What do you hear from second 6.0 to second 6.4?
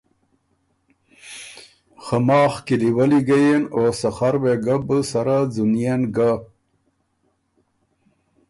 ګۀ۔